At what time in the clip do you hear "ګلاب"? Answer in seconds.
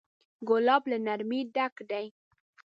0.47-0.83